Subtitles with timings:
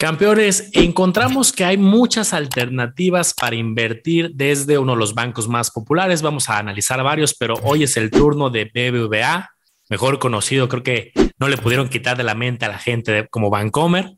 [0.00, 6.22] Campeones, encontramos que hay muchas alternativas para invertir desde uno de los bancos más populares.
[6.22, 9.50] Vamos a analizar varios, pero hoy es el turno de BBVA,
[9.90, 13.50] mejor conocido, creo que no le pudieron quitar de la mente a la gente como
[13.50, 14.14] Bancomer.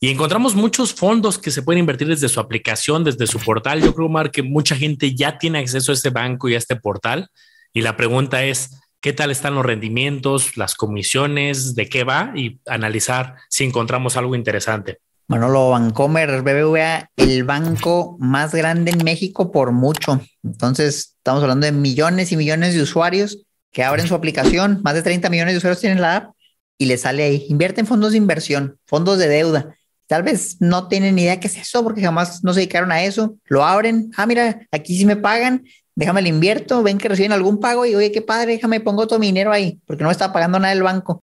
[0.00, 3.80] Y encontramos muchos fondos que se pueden invertir desde su aplicación, desde su portal.
[3.80, 6.74] Yo creo, Mar, que mucha gente ya tiene acceso a este banco y a este
[6.74, 7.28] portal.
[7.72, 12.32] Y la pregunta es, ¿qué tal están los rendimientos, las comisiones, de qué va?
[12.34, 14.98] Y analizar si encontramos algo interesante.
[15.30, 20.20] Manolo Bancomer, BBVA, el banco más grande en México por mucho.
[20.42, 24.80] Entonces, estamos hablando de millones y millones de usuarios que abren su aplicación.
[24.82, 26.34] Más de 30 millones de usuarios tienen la app
[26.78, 27.46] y les sale ahí.
[27.48, 29.76] Invierte en fondos de inversión, fondos de deuda.
[30.08, 33.36] Tal vez no tienen idea qué es eso porque jamás no se dedicaron a eso.
[33.44, 34.10] Lo abren.
[34.16, 35.62] Ah, mira, aquí sí me pagan.
[35.94, 36.82] Déjame lo invierto.
[36.82, 39.78] Ven que reciben algún pago y oye, qué padre, déjame pongo todo mi dinero ahí
[39.86, 41.22] porque no está pagando nada el banco.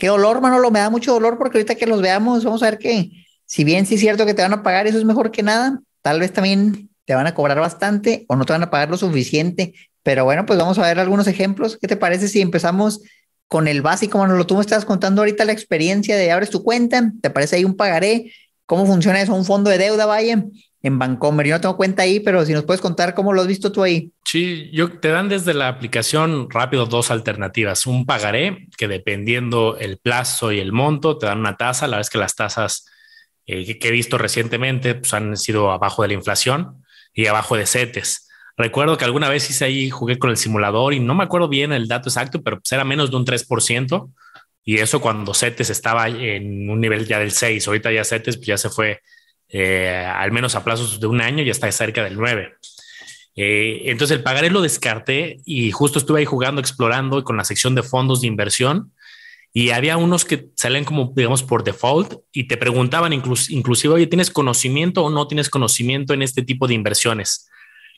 [0.00, 2.78] Qué dolor, Manolo, me da mucho dolor porque ahorita que los veamos, vamos a ver
[2.78, 3.12] que
[3.46, 5.80] si bien sí es cierto que te van a pagar, eso es mejor que nada,
[6.02, 8.96] tal vez también te van a cobrar bastante o no te van a pagar lo
[8.96, 9.74] suficiente.
[10.02, 11.76] Pero bueno, pues vamos a ver algunos ejemplos.
[11.80, 13.00] ¿Qué te parece si empezamos
[13.48, 14.46] con el básico, Manolo?
[14.46, 17.76] Tú me estás contando ahorita la experiencia de abres tu cuenta, te parece ahí un
[17.76, 18.32] pagaré,
[18.66, 20.44] cómo funciona eso, un fondo de deuda, vaya
[20.82, 21.46] en Bancomer.
[21.46, 23.82] Yo no tengo cuenta ahí, pero si nos puedes contar cómo lo has visto tú
[23.82, 24.12] ahí.
[24.24, 27.86] Sí, yo te dan desde la aplicación rápido dos alternativas.
[27.86, 31.86] Un pagaré que dependiendo el plazo y el monto te dan una tasa.
[31.86, 32.86] La vez que las tasas
[33.46, 37.66] eh, que he visto recientemente pues, han sido abajo de la inflación y abajo de
[37.66, 38.28] CETES.
[38.56, 41.72] Recuerdo que alguna vez hice ahí, jugué con el simulador y no me acuerdo bien
[41.72, 44.10] el dato exacto, pero pues, era menos de un 3%.
[44.62, 47.66] Y eso cuando CETES estaba en un nivel ya del 6.
[47.66, 49.00] Ahorita ya CETES pues, ya se fue
[49.52, 52.54] eh, al menos a plazos de un año, ya está cerca del 9.
[53.36, 57.74] Eh, entonces el pagaré lo descarté y justo estuve ahí jugando, explorando con la sección
[57.74, 58.92] de fondos de inversión
[59.52, 64.30] y había unos que salen como, digamos, por default y te preguntaban inclusive, oye, ¿tienes
[64.30, 67.48] conocimiento o no tienes conocimiento en este tipo de inversiones?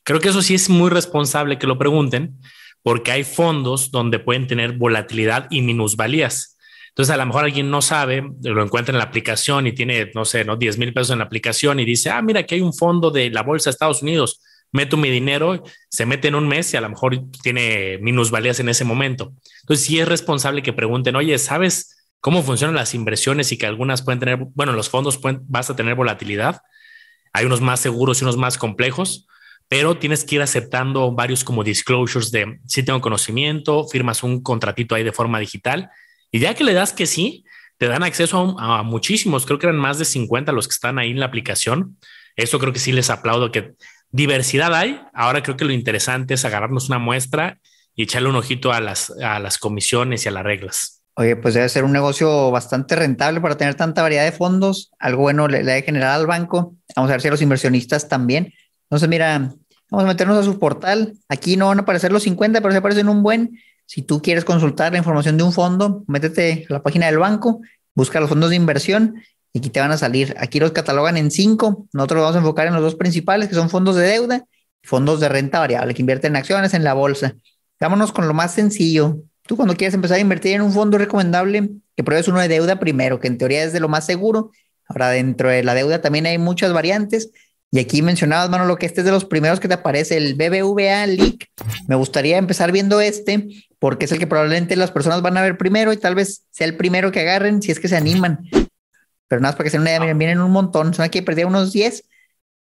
[0.05, 2.39] Creo que eso sí es muy responsable que lo pregunten
[2.83, 6.52] porque hay fondos donde pueden tener volatilidad y minusvalías.
[6.93, 10.27] Entonces, a lo mejor alguien no sabe, lo encuentra en la aplicación y tiene, no
[10.27, 10.57] sé, ¿no?
[10.57, 13.31] 10 mil pesos en la aplicación y dice, ah, mira, que hay un fondo de
[13.31, 14.43] la bolsa de Estados Unidos,
[14.73, 18.69] meto mi dinero, se mete en un mes y a lo mejor tiene minusvalías en
[18.69, 19.33] ese momento.
[19.63, 24.03] Entonces, sí es responsable que pregunten, oye, ¿sabes cómo funcionan las inversiones y que algunas
[24.03, 26.61] pueden tener, bueno, los fondos pueden, vas a tener volatilidad?
[27.33, 29.27] Hay unos más seguros y unos más complejos
[29.69, 34.95] pero tienes que ir aceptando varios como disclosures de si tengo conocimiento, firmas un contratito
[34.95, 35.89] ahí de forma digital
[36.33, 37.45] y ya que le das que sí,
[37.77, 41.11] te dan acceso a, muchísimos, creo que eran más de 50 los que están ahí
[41.11, 41.99] en la aplicación.
[42.37, 43.75] Eso creo que sí les aplaudo, que
[44.11, 45.01] diversidad hay.
[45.13, 47.59] Ahora creo que lo interesante es agarrarnos una muestra
[47.95, 51.03] y echarle un ojito a las, a las comisiones y a las reglas.
[51.15, 54.91] Oye, pues debe ser un negocio bastante rentable para tener tanta variedad de fondos.
[54.99, 56.77] Algo bueno le, le debe generar al banco.
[56.97, 58.55] Vamos a ver si a los inversionistas también.
[58.85, 59.53] Entonces, mira,
[59.91, 61.15] vamos a meternos a su portal.
[61.29, 63.59] Aquí no van a aparecer los 50, pero se aparecen un buen.
[63.93, 67.61] Si tú quieres consultar la información de un fondo, métete a la página del banco,
[67.95, 69.17] busca los fondos de inversión
[69.53, 70.35] y aquí te van a salir.
[70.39, 71.87] Aquí los catalogan en cinco.
[71.93, 74.47] Nosotros vamos a enfocar en los dos principales, que son fondos de deuda
[74.83, 77.35] y fondos de renta variable, que invierten en acciones en la bolsa.
[77.81, 79.19] Vámonos con lo más sencillo.
[79.43, 82.81] Tú cuando quieres empezar a invertir en un fondo recomendable que pruebes uno de deuda
[82.81, 84.53] primero, que en teoría es de lo más seguro.
[84.89, 87.31] Ahora, dentro de la deuda también hay muchas variantes.
[87.71, 90.35] Y aquí mencionabas, mano, lo que este es de los primeros que te aparece, el
[90.35, 91.51] BBVA Leak.
[91.89, 93.49] Me gustaría empezar viendo este,
[93.83, 96.69] porque es el que probablemente las personas van a ver primero y tal vez sea
[96.69, 98.49] el primero que agarren si es que se animan.
[99.27, 100.95] Pero nada más para que se una idea, miren, vienen un montón.
[100.95, 102.05] Son aquí perder unos 10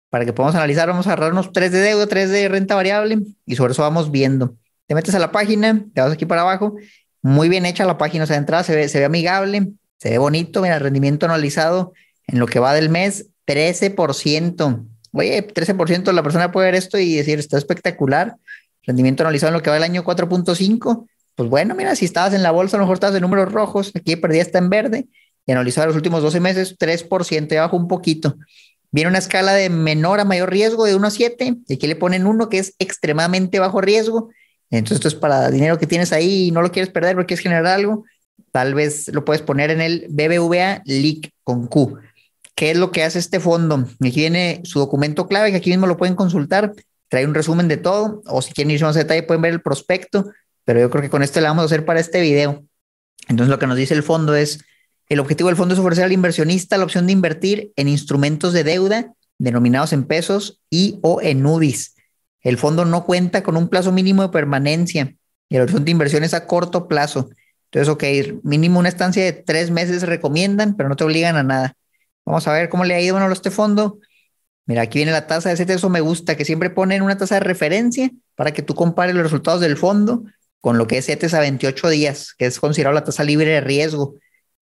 [0.10, 0.88] para que podamos analizar.
[0.88, 4.12] Vamos a agarrar unos 3 de deuda, 3 de renta variable y sobre eso vamos
[4.12, 4.56] viendo.
[4.88, 6.78] Te metes a la página, te vas aquí para abajo.
[7.22, 10.12] Muy bien hecha la página, o sea, de entrada se ve, se ve amigable, se
[10.12, 10.62] ve bonito.
[10.62, 11.92] Mira, rendimiento analizado
[12.28, 17.16] en lo que va del mes, 13% oye, 13% la persona puede ver esto y
[17.16, 18.36] decir, está espectacular.
[18.90, 21.08] Rendimiento analizado en lo que va el año 4.5.
[21.36, 23.92] Pues bueno, mira, si estabas en la bolsa, a lo mejor estabas en números rojos,
[23.94, 25.08] aquí perdía está en verde,
[25.46, 28.36] y analizado los últimos 12 meses, 3%, y abajo un poquito.
[28.90, 31.96] Viene una escala de menor a mayor riesgo de 1 a 7, y aquí le
[31.98, 34.32] ponen uno que es extremadamente bajo riesgo.
[34.72, 37.44] Entonces, esto es para dinero que tienes ahí y no lo quieres perder porque quieres
[37.44, 38.06] generar algo.
[38.52, 42.00] tal vez lo puedes poner en el BBVA LIC con Q.
[42.56, 43.86] ¿Qué es lo que hace este fondo?
[44.04, 46.74] Aquí viene su documento clave, que aquí mismo lo pueden consultar.
[47.10, 49.62] Trae un resumen de todo, o si quieren irse más a detalle, pueden ver el
[49.62, 50.32] prospecto,
[50.64, 52.64] pero yo creo que con esto le vamos a hacer para este video.
[53.28, 54.64] Entonces, lo que nos dice el fondo es:
[55.08, 58.64] el objetivo del fondo es ofrecer al inversionista la opción de invertir en instrumentos de
[58.64, 61.96] deuda denominados en pesos y o en UDIs.
[62.42, 65.16] El fondo no cuenta con un plazo mínimo de permanencia
[65.50, 67.30] y el horizonte de inversión es a corto plazo.
[67.72, 71.74] Entonces, ok, mínimo una estancia de tres meses recomiendan, pero no te obligan a nada.
[72.26, 74.00] Vamos a ver cómo le ha ido a este fondo.
[74.70, 77.34] Mira, aquí viene la tasa de CETES, eso me gusta, que siempre ponen una tasa
[77.34, 80.26] de referencia para que tú compares los resultados del fondo
[80.62, 83.62] con lo que es CETES a 28 días, que es considerado la tasa libre de
[83.62, 84.14] riesgo.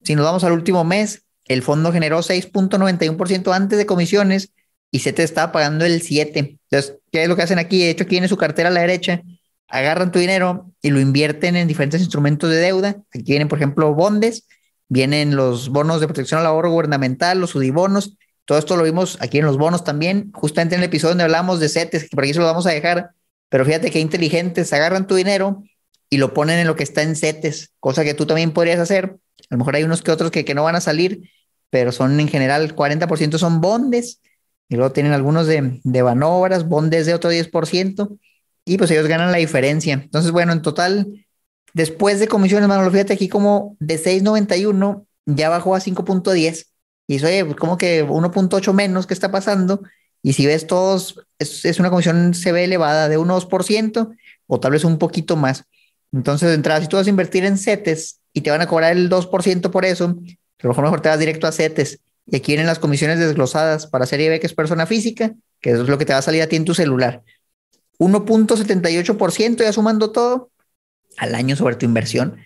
[0.04, 4.52] Si nos vamos al último mes, el fondo generó 6.91% antes de comisiones
[4.92, 6.56] y CETES estaba pagando el 7%.
[6.70, 7.80] Entonces, ¿qué es lo que hacen aquí?
[7.80, 9.22] De hecho, aquí viene su cartera a la derecha,
[9.66, 13.02] agarran tu dinero y lo invierten en diferentes instrumentos de deuda.
[13.12, 14.46] Aquí vienen, por ejemplo, bondes,
[14.88, 18.16] vienen los bonos de protección al ahorro gubernamental, los UDIBonos.
[18.46, 21.58] Todo esto lo vimos aquí en los bonos también, justamente en el episodio donde hablamos
[21.58, 23.10] de CETES, que por aquí se lo vamos a dejar.
[23.48, 25.64] Pero fíjate qué inteligentes, agarran tu dinero
[26.08, 29.16] y lo ponen en lo que está en CETES, cosa que tú también podrías hacer.
[29.50, 31.28] A lo mejor hay unos que otros que, que no van a salir,
[31.70, 34.20] pero son en general 40% son bondes
[34.68, 38.16] y luego tienen algunos de, de banobras, bondes de otro 10%
[38.64, 39.94] y pues ellos ganan la diferencia.
[39.94, 41.26] Entonces, bueno, en total,
[41.74, 46.66] después de comisiones, Manolo, fíjate aquí como de 6.91 ya bajó a 5.10
[47.06, 49.82] y eso, oye, pues como que 1.8 menos, ¿qué está pasando?
[50.22, 54.16] Y si ves todos, es, es una comisión, se ve elevada de 1-2%
[54.46, 55.64] o tal vez un poquito más.
[56.12, 58.96] Entonces, de entrada, si tú vas a invertir en CETES y te van a cobrar
[58.96, 60.08] el 2% por eso, a
[60.62, 62.00] lo mejor mejor te vas directo a CETES.
[62.26, 65.78] Y aquí vienen las comisiones desglosadas para serie B, que es persona física, que es
[65.78, 67.22] lo que te va a salir a ti en tu celular.
[67.98, 70.50] 1.78% ya sumando todo
[71.18, 72.38] al año sobre tu inversión.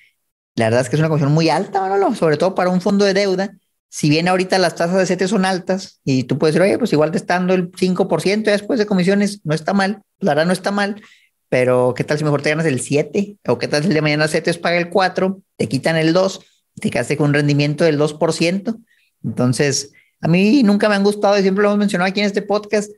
[0.54, 3.04] La verdad es que es una comisión muy alta, Manolo, sobre todo para un fondo
[3.04, 3.56] de deuda.
[3.92, 6.92] Si bien ahorita las tasas de CETES son altas y tú puedes decir, oye, pues
[6.92, 10.46] igual te está dando el 5% ya después de comisiones, no está mal, la verdad
[10.46, 11.02] no está mal,
[11.48, 13.38] pero ¿qué tal si mejor te ganas el 7?
[13.48, 16.40] ¿O qué tal si el de mañana CETES paga el 4, te quitan el 2,
[16.80, 18.78] te quedaste con un rendimiento del 2%?
[19.24, 22.42] Entonces, a mí nunca me han gustado y siempre lo hemos mencionado aquí en este
[22.42, 22.92] podcast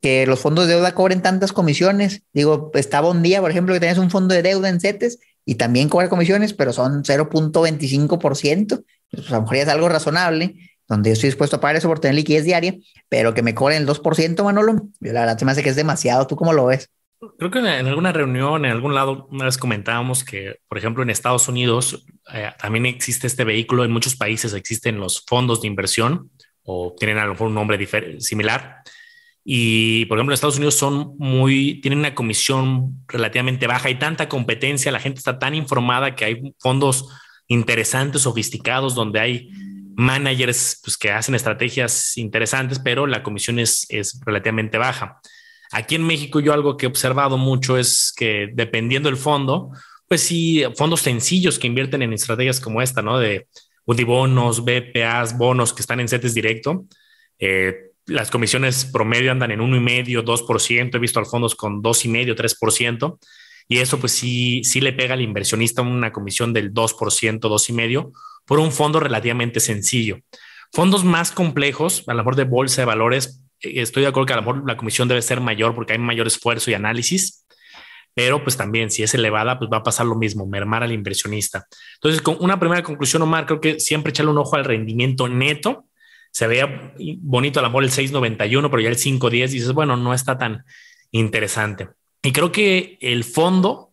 [0.00, 2.22] que los fondos de deuda cobren tantas comisiones.
[2.32, 5.56] Digo, estaba un día, por ejemplo, que tenías un fondo de deuda en CETES y
[5.56, 8.84] también cobra comisiones, pero son 0.25%.
[9.16, 10.54] Pues a lo mejor ya es algo razonable,
[10.88, 12.74] donde yo estoy dispuesto a pagar eso por tener liquidez diaria,
[13.08, 16.26] pero que me cobren el 2%, Manolo, la verdad se me hace que es demasiado.
[16.26, 16.90] ¿Tú cómo lo ves?
[17.38, 21.10] Creo que en alguna reunión, en algún lado, una vez comentábamos que, por ejemplo, en
[21.10, 23.84] Estados Unidos eh, también existe este vehículo.
[23.84, 26.30] En muchos países existen los fondos de inversión
[26.62, 27.78] o tienen a lo mejor un nombre
[28.20, 28.82] similar.
[29.44, 33.88] Y, por ejemplo, en Estados Unidos son muy, tienen una comisión relativamente baja.
[33.88, 37.08] Hay tanta competencia, la gente está tan informada que hay fondos
[37.48, 39.50] interesantes, sofisticados, donde hay
[39.96, 45.20] managers pues, que hacen estrategias interesantes, pero la comisión es, es relativamente baja.
[45.72, 49.70] Aquí en México yo algo que he observado mucho es que dependiendo del fondo,
[50.08, 53.18] pues sí, fondos sencillos que invierten en estrategias como esta, ¿no?
[53.18, 53.48] De
[53.84, 56.84] bonos, BPAs, bonos que están en CETES directo.
[57.38, 57.74] Eh,
[58.06, 60.94] las comisiones promedio andan en 1,5, 2%.
[60.94, 63.18] He visto al fondos con 2,5, 3%.
[63.68, 68.12] Y eso pues sí, sí le pega al inversionista una comisión del 2%, 2,5%
[68.44, 70.18] por un fondo relativamente sencillo.
[70.72, 74.36] Fondos más complejos, a lo mejor de bolsa de valores, estoy de acuerdo que a
[74.36, 77.46] lo mejor la comisión debe ser mayor porque hay mayor esfuerzo y análisis,
[78.14, 81.66] pero pues también si es elevada, pues va a pasar lo mismo, mermar al inversionista.
[81.96, 85.84] Entonces, con una primera conclusión, Omar, creo que siempre echarle un ojo al rendimiento neto.
[86.30, 90.14] Se veía bonito a lo mejor el 691, pero ya el 510 dices, bueno, no
[90.14, 90.64] está tan
[91.10, 91.88] interesante.
[92.26, 93.92] Y creo que el fondo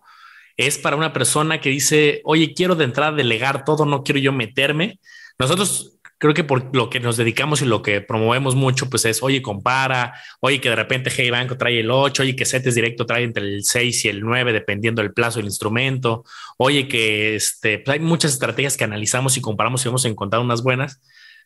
[0.58, 4.32] es para una persona que dice, oye, quiero de entrada delegar todo, no quiero yo
[4.32, 5.00] meterme.
[5.38, 9.22] Nosotros creo que por lo que nos dedicamos y lo que promovemos mucho, pues es,
[9.22, 13.06] oye, compara, oye, que de repente Hey Banco trae el 8, oye, que CETES directo
[13.06, 16.24] trae entre el 6 y el 9, dependiendo del plazo del instrumento,
[16.58, 20.42] oye, que este, pues hay muchas estrategias que analizamos y comparamos y vamos a encontrar
[20.42, 21.02] unas buenas,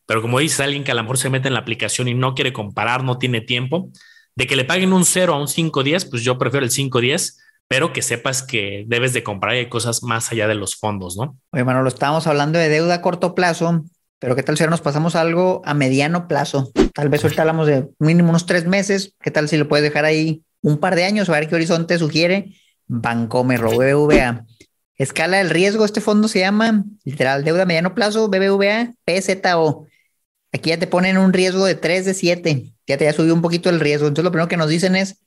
[0.05, 2.33] pero como dices, alguien que a lo mejor se mete en la aplicación y no
[2.33, 3.91] quiere comparar, no tiene tiempo,
[4.37, 7.91] de que le paguen un 0 a un 5-10, pues yo prefiero el 5-10, pero
[7.91, 11.37] que sepas que debes de comprar y hay cosas más allá de los fondos, ¿no?
[11.51, 13.83] Oye, lo estábamos hablando de deuda a corto plazo
[14.19, 16.71] pero ¿qué tal si ahora nos pasamos algo a mediano plazo?
[16.93, 19.13] Tal vez ahorita hablamos de mínimo unos tres meses.
[19.21, 21.29] ¿Qué tal si lo puedes dejar ahí un par de años?
[21.29, 22.55] A ver qué horizonte sugiere.
[22.87, 24.45] Bancomer BBVA.
[24.95, 29.85] Escala del riesgo, este fondo se llama literal deuda a mediano plazo, BBVA, PZO.
[30.57, 32.73] Aquí ya te ponen un riesgo de 3 de 7.
[32.85, 34.07] Ya te ya subió un poquito el riesgo.
[34.07, 35.21] Entonces lo primero que nos dicen es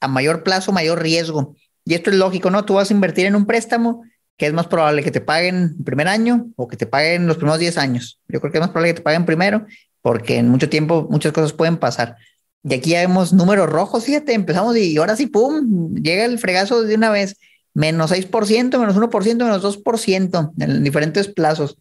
[0.00, 1.56] a mayor plazo, mayor riesgo.
[1.84, 2.64] Y esto es lógico, ¿no?
[2.64, 4.02] Tú vas a invertir en un préstamo
[4.36, 7.36] ¿qué es más probable que te paguen el primer año o que te paguen los
[7.36, 8.20] primeros 10 años?
[8.28, 9.66] Yo creo que es más probable que te paguen primero
[10.02, 12.16] porque en mucho tiempo muchas cosas pueden pasar.
[12.62, 15.94] Y aquí ya vemos números rojos, fíjate, empezamos y ahora sí, ¡pum!
[15.94, 17.36] Llega el fregazo de una vez,
[17.74, 21.76] menos 6%, menos 1%, menos 2% en diferentes plazos.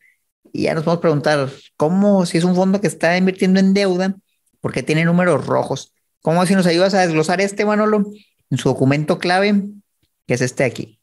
[0.51, 4.15] Y ya nos podemos preguntar, ¿cómo si es un fondo que está invirtiendo en deuda?
[4.61, 5.93] ¿Por qué tiene números rojos?
[6.21, 8.03] ¿Cómo si nos ayudas a desglosar este, Manolo,
[8.49, 9.63] en su documento clave,
[10.25, 10.99] que es este aquí?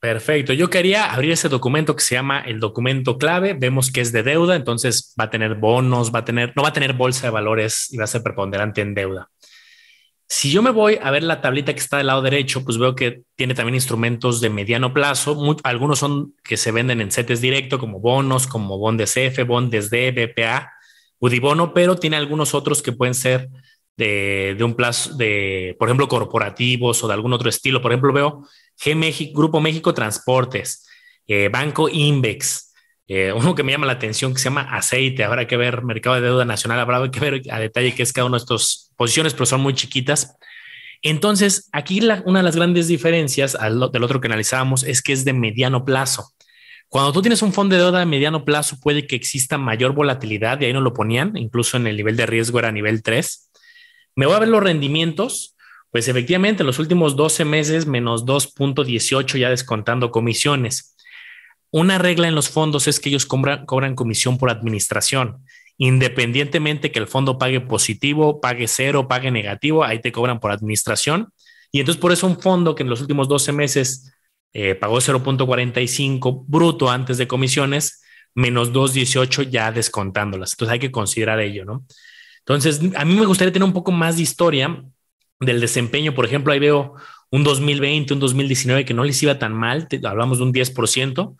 [0.00, 0.52] Perfecto.
[0.52, 3.54] Yo quería abrir ese documento que se llama el documento clave.
[3.54, 6.68] Vemos que es de deuda, entonces va a tener bonos, va a tener, no va
[6.68, 9.30] a tener bolsa de valores y va a ser preponderante en deuda.
[10.28, 12.96] Si yo me voy a ver la tablita que está del lado derecho, pues veo
[12.96, 15.56] que tiene también instrumentos de mediano plazo.
[15.62, 20.10] algunos son que se venden en CETES directo, como bonos, como bondes F, bondes D,
[20.10, 20.72] BPA,
[21.20, 23.48] Udibono, pero tiene algunos otros que pueden ser
[23.96, 27.80] de, un plazo de, por ejemplo, corporativos o de algún otro estilo.
[27.80, 28.46] Por ejemplo, veo
[28.78, 30.86] G México, Grupo México Transportes,
[31.26, 32.65] eh, Banco Invex,
[33.08, 35.24] eh, uno que me llama la atención que se llama aceite.
[35.24, 38.26] Habrá que ver mercado de deuda nacional, habrá que ver a detalle qué es cada
[38.26, 40.36] una de estas posiciones, pero son muy chiquitas.
[41.02, 45.32] Entonces, aquí una de las grandes diferencias del otro que analizábamos es que es de
[45.32, 46.32] mediano plazo.
[46.88, 50.60] Cuando tú tienes un fondo de deuda de mediano plazo, puede que exista mayor volatilidad,
[50.60, 53.50] y ahí no lo ponían, incluso en el nivel de riesgo era nivel 3.
[54.14, 55.56] Me voy a ver los rendimientos
[55.90, 60.95] pues efectivamente, en los últimos 12 meses, menos 2.18 ya descontando comisiones.
[61.70, 65.44] Una regla en los fondos es que ellos cobran, cobran comisión por administración.
[65.78, 71.32] Independientemente que el fondo pague positivo, pague cero, pague negativo, ahí te cobran por administración.
[71.70, 74.12] Y entonces por eso un fondo que en los últimos 12 meses
[74.52, 78.02] eh, pagó 0.45 bruto antes de comisiones,
[78.34, 80.52] menos 2.18 ya descontándolas.
[80.52, 81.84] Entonces hay que considerar ello, ¿no?
[82.38, 84.84] Entonces, a mí me gustaría tener un poco más de historia
[85.40, 86.94] del desempeño, por ejemplo, ahí veo
[87.30, 91.36] un 2020, un 2019 que no les iba tan mal, hablamos de un 10%,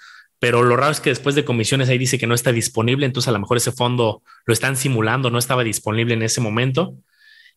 [0.47, 3.26] pero lo raro es que después de comisiones ahí dice que no está disponible, entonces
[3.26, 6.95] a lo mejor ese fondo lo están simulando, no estaba disponible en ese momento.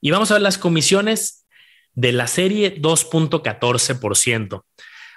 [0.01, 1.45] Y vamos a ver las comisiones
[1.93, 4.63] de la serie 2.14%.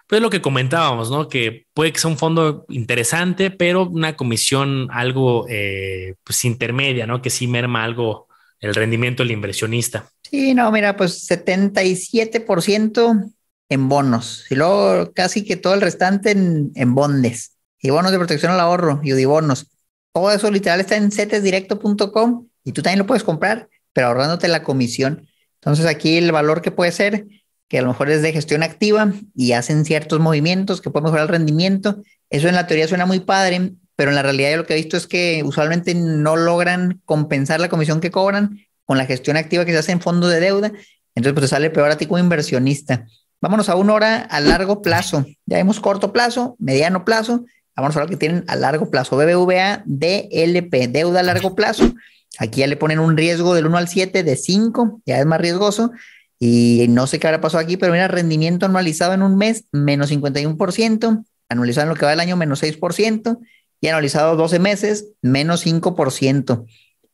[0.07, 1.31] Pues lo que comentábamos, ¿no?
[1.31, 7.23] Que puede que sea un fondo interesante, pero una comisión algo eh, pues intermedia, ¿no?
[7.23, 8.29] Que sí merma algo
[8.61, 10.11] el rendimiento del inversionista.
[10.31, 13.33] Sí, no, mira, pues 77%
[13.71, 17.52] en bonos y luego casi que todo el restante en, en bondes
[17.83, 19.67] y bonos de protección al ahorro y udibonos.
[20.13, 24.63] Todo eso literal está en cetesdirecto.com y tú también lo puedes comprar, pero ahorrándote la
[24.63, 25.29] comisión.
[25.57, 27.27] Entonces aquí el valor que puede ser,
[27.69, 31.25] que a lo mejor es de gestión activa y hacen ciertos movimientos que pueden mejorar
[31.25, 32.03] el rendimiento.
[32.31, 34.77] Eso en la teoría suena muy padre, pero en la realidad yo lo que he
[34.77, 39.65] visto es que usualmente no logran compensar la comisión que cobran con la gestión activa
[39.65, 40.73] que se hace en fondo de deuda,
[41.15, 43.07] entonces pues te sale peor a ti como inversionista.
[43.41, 45.25] Vámonos a una hora a largo plazo.
[45.47, 47.45] Ya vemos corto plazo, mediano plazo.
[47.77, 49.17] Vámonos a lo que tienen a largo plazo.
[49.17, 51.95] BBVA DLP, deuda a largo plazo.
[52.39, 55.41] Aquí ya le ponen un riesgo del 1 al 7 de 5, ya es más
[55.41, 55.93] riesgoso.
[56.39, 60.11] Y no sé qué habrá pasado aquí, pero mira, rendimiento anualizado en un mes, menos
[60.11, 63.39] 51%, anualizado en lo que va del año, menos 6%,
[63.81, 66.67] y anualizado 12 meses, menos 5%.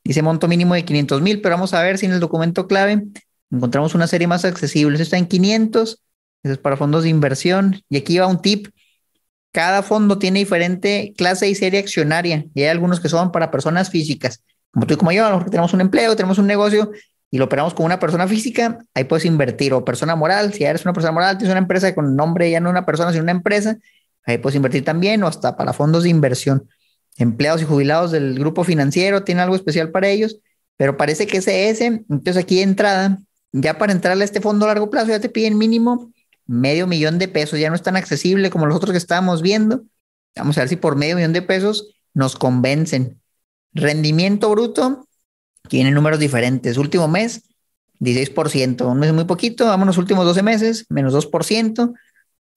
[0.03, 3.03] Dice monto mínimo de 500 mil, pero vamos a ver si en el documento clave
[3.51, 4.99] encontramos una serie más accesible.
[5.01, 6.01] Está en 500,
[6.43, 7.83] eso es para fondos de inversión.
[7.89, 8.67] Y aquí va un tip.
[9.51, 13.89] Cada fondo tiene diferente clase y serie accionaria y hay algunos que son para personas
[13.89, 14.43] físicas.
[14.71, 16.91] Como tú y como yo, a lo mejor tenemos un empleo, tenemos un negocio
[17.31, 19.73] y lo operamos como una persona física, ahí puedes invertir.
[19.73, 22.69] O persona moral, si eres una persona moral, tienes una empresa con nombre ya no
[22.69, 23.77] una persona, sino una empresa,
[24.25, 26.67] ahí puedes invertir también o hasta para fondos de inversión
[27.19, 30.39] empleados y jubilados del grupo financiero, tiene algo especial para ellos,
[30.77, 33.19] pero parece que ese es Entonces aquí entrada,
[33.51, 36.11] ya para entrar a este fondo a largo plazo, ya te piden mínimo
[36.49, 39.83] medio millón de pesos, ya no es tan accesible como los otros que estábamos viendo.
[40.35, 43.21] Vamos a ver si por medio millón de pesos nos convencen.
[43.71, 45.07] Rendimiento bruto,
[45.67, 46.77] tiene números diferentes.
[46.77, 47.43] Último mes,
[47.99, 51.93] 16%, un mes muy poquito, vámonos últimos 12 meses, menos 2%,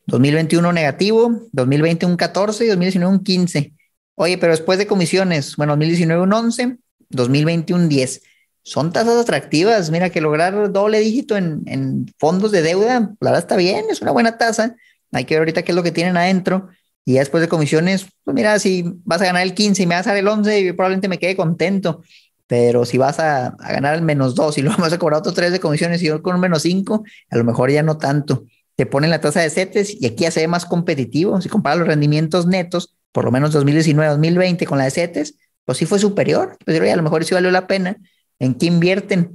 [0.07, 3.75] 2021 negativo, 2020 un 14 y 2019 un 15.
[4.15, 6.79] Oye, pero después de comisiones, bueno, 2019 un 11,
[7.11, 8.23] 2020 un 10.
[8.63, 9.91] Son tasas atractivas.
[9.91, 14.13] Mira que lograr doble dígito en, fondos de deuda, la verdad está bien, es una
[14.13, 14.77] buena tasa.
[15.13, 16.69] Hay que ver ahorita qué es lo que tienen adentro.
[17.05, 20.07] Y después de comisiones, pues mira, si vas a ganar el 15 y me vas
[20.07, 22.03] a dar el 11, probablemente me quede contento.
[22.47, 25.35] Pero si vas a, a ganar el menos 2 y luego vas a cobrar otros
[25.35, 28.45] 3 de comisiones y yo con un menos 5, a lo mejor ya no tanto.
[28.77, 31.41] Te ponen la tasa de CETES y aquí ya se ve más competitivo.
[31.41, 35.87] Si comparas los rendimientos netos, por lo menos 2019-2020 con la de CETES, pues sí
[35.87, 36.57] fue superior.
[36.65, 37.99] Pues a lo mejor sí valió la pena.
[38.43, 39.35] ¿En qué invierten?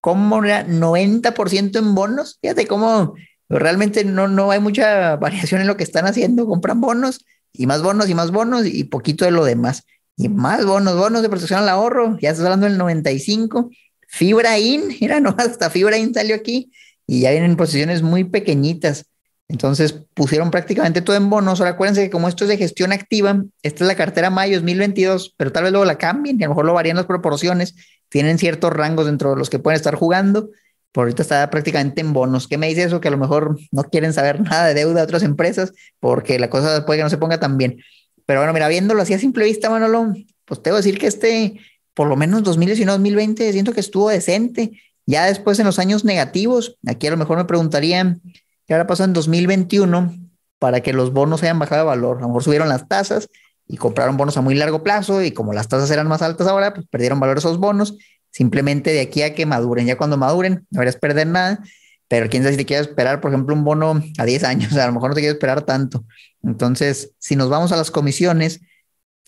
[0.00, 2.38] ¿Cómo era 90% en bonos?
[2.40, 3.14] Fíjate cómo
[3.50, 6.46] realmente no, no hay mucha variación en lo que están haciendo.
[6.46, 7.20] Compran bonos
[7.52, 9.82] y más bonos y más bonos y poquito de lo demás.
[10.16, 12.16] Y más bonos, bonos de protección al ahorro.
[12.18, 13.68] Ya estás hablando del 95.
[14.08, 16.72] Fibra IN, mira, no, hasta Fibra IN salió aquí
[17.06, 19.04] y ya vienen en posiciones muy pequeñitas.
[19.48, 21.60] Entonces pusieron prácticamente todo en bonos.
[21.60, 25.34] Ahora acuérdense que como esto es de gestión activa, esta es la cartera mayo 2022,
[25.36, 27.74] pero tal vez luego la cambien y a lo mejor lo varían las proporciones.
[28.16, 30.48] Tienen ciertos rangos dentro de los que pueden estar jugando.
[30.90, 32.48] Por ahorita está prácticamente en bonos.
[32.48, 32.98] ¿Qué me dice eso?
[32.98, 36.48] Que a lo mejor no quieren saber nada de deuda de otras empresas porque la
[36.48, 37.76] cosa puede que no se ponga tan bien.
[38.24, 40.14] Pero bueno, mira, viéndolo así a simple vista, Manolo,
[40.46, 41.60] pues te voy a decir que este,
[41.92, 44.80] por lo menos 2019-2020, siento que estuvo decente.
[45.04, 48.22] Ya después en los años negativos, aquí a lo mejor me preguntarían,
[48.66, 50.14] ¿qué ahora pasó en 2021
[50.58, 52.16] para que los bonos hayan bajado de valor?
[52.16, 53.28] A lo mejor subieron las tasas
[53.68, 56.74] y compraron bonos a muy largo plazo y como las tasas eran más altas ahora,
[56.74, 57.96] pues perdieron valor esos bonos.
[58.30, 61.60] Simplemente de aquí a que maduren, ya cuando maduren, no deberías perder nada.
[62.08, 64.86] Pero quién sabe si te quieres esperar, por ejemplo, un bono a 10 años, a
[64.86, 66.04] lo mejor no te quieres esperar tanto.
[66.42, 68.60] Entonces, si nos vamos a las comisiones,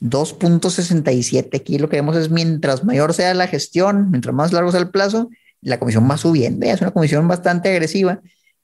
[0.00, 4.80] 2.67 aquí lo que vemos es mientras mayor sea la gestión, mientras más largo sea
[4.80, 5.28] el plazo,
[5.60, 6.66] la comisión va subiendo.
[6.66, 8.20] Es una comisión bastante agresiva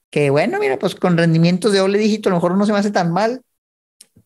[0.09, 2.77] que, bueno, mira, pues con rendimientos de doble dígito a lo mejor no se me
[2.77, 3.41] hace tan mal,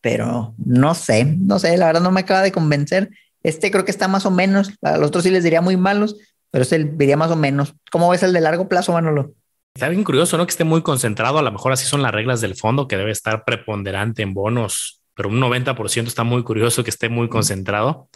[0.00, 3.10] pero no sé, no sé, la verdad no me acaba de convencer.
[3.42, 6.16] Este creo que está más o menos, a los otros sí les diría muy malos,
[6.50, 7.74] pero este diría más o menos.
[7.90, 9.34] ¿Cómo ves el de largo plazo, Manolo?
[9.74, 10.46] Está bien curioso, ¿no?
[10.46, 11.38] Que esté muy concentrado.
[11.38, 15.02] A lo mejor así son las reglas del fondo, que debe estar preponderante en bonos,
[15.14, 18.08] pero un 90% está muy curioso que esté muy concentrado.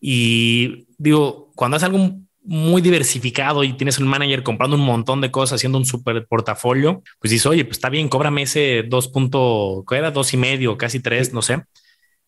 [0.00, 5.30] Y digo, cuando haces algo muy diversificado y tienes un manager comprando un montón de
[5.30, 9.12] cosas, haciendo un super portafolio, pues dices, oye, pues está bien, cóbrame ese 2.
[9.88, 10.10] ¿qué era?
[10.10, 11.62] Dos y medio, casi tres, no sé.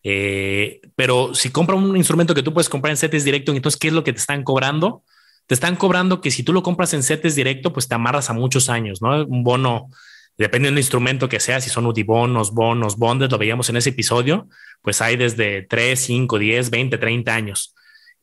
[0.02, 3.88] Eh, pero si compra un instrumento que tú puedes comprar en CETES directo, entonces, ¿qué
[3.88, 5.02] es lo que te están cobrando?
[5.46, 8.32] te están cobrando que si tú lo compras en CETES directo, pues te amarras a
[8.32, 9.24] muchos años, ¿no?
[9.24, 9.90] Un bono,
[10.38, 14.48] depende del instrumento que sea, si son UDIBONOS, bonos, bondes, lo veíamos en ese episodio,
[14.82, 17.74] pues hay desde 3, 5, 10, 20, 30 años.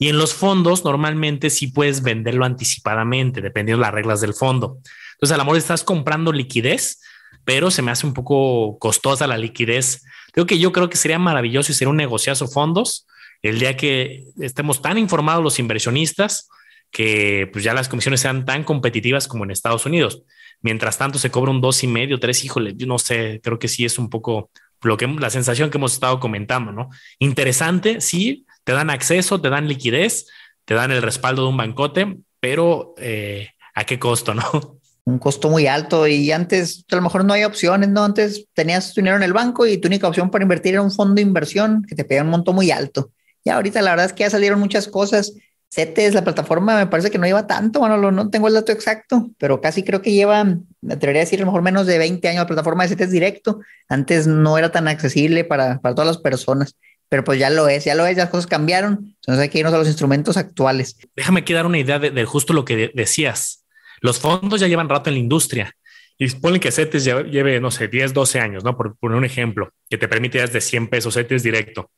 [0.01, 4.79] Y en los fondos, normalmente sí puedes venderlo anticipadamente, dependiendo de las reglas del fondo.
[5.13, 6.99] Entonces, a lo mejor estás comprando liquidez,
[7.45, 10.03] pero se me hace un poco costosa la liquidez.
[10.33, 13.05] Creo que yo creo que sería maravilloso y sería un negociazo fondos
[13.43, 16.49] el día que estemos tan informados los inversionistas
[16.89, 20.23] que pues ya las comisiones sean tan competitivas como en Estados Unidos.
[20.61, 23.67] Mientras tanto se cobra un dos y medio, tres, híjole, yo no sé, creo que
[23.67, 24.49] sí es un poco
[24.81, 26.89] lo que la sensación que hemos estado comentando, ¿no?
[27.19, 30.27] Interesante, sí, te dan acceso, te dan liquidez,
[30.65, 34.79] te dan el respaldo de un bancote, pero eh, ¿a qué costo, no?
[35.03, 38.03] Un costo muy alto y antes a lo mejor no hay opciones, ¿no?
[38.03, 40.91] Antes tenías tu dinero en el banco y tu única opción para invertir era un
[40.91, 43.11] fondo de inversión que te pedía un monto muy alto.
[43.43, 45.33] Y ahorita la verdad es que ya salieron muchas cosas
[45.73, 49.31] CETES, la plataforma, me parece que no lleva tanto, bueno, no tengo el dato exacto,
[49.37, 52.27] pero casi creo que lleva, me atrevería a decir, a lo mejor menos de 20
[52.27, 53.61] años la plataforma de CETES directo.
[53.87, 56.75] Antes no era tan accesible para, para todas las personas,
[57.11, 59.73] pero pues ya lo es, ya lo es, las cosas cambiaron, entonces hay que irnos
[59.73, 60.97] a los instrumentos actuales.
[61.13, 63.65] Déjame aquí dar una idea de, justo lo que decías.
[63.99, 65.75] Los fondos ya llevan rato en la industria.
[66.17, 68.77] Y ponen que CETES lleve, no sé, 10, 12 años, ¿no?
[68.77, 71.91] Por poner un ejemplo, que te permite de 100 pesos CETES directo.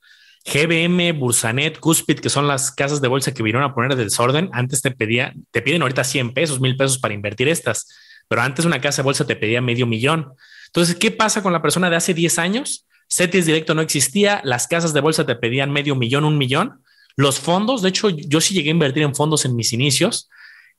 [0.45, 4.49] GBM, Bursanet, Cuspid, que son las casas de bolsa que vinieron a poner de desorden,
[4.51, 7.87] antes te pedía, te piden ahorita 100 pesos, mil pesos para invertir estas,
[8.27, 10.33] pero antes una casa de bolsa te pedía medio millón.
[10.65, 12.87] Entonces, ¿qué pasa con la persona de hace 10 años?
[13.15, 16.83] CETES directo no existía, las casas de bolsa te pedían medio millón, un millón.
[17.15, 20.29] Los fondos, de hecho, yo sí llegué a invertir en fondos en mis inicios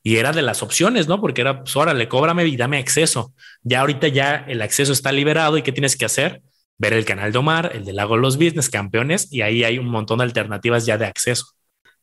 [0.03, 1.21] y era de las opciones, ¿no?
[1.21, 3.33] Porque era, pues, órale, cóbrame y dame acceso.
[3.63, 6.41] Ya ahorita ya el acceso está liberado y ¿qué tienes que hacer?
[6.77, 9.87] ver el canal de Omar, el de Lago Los Business Campeones, y ahí hay un
[9.87, 11.45] montón de alternativas ya de acceso.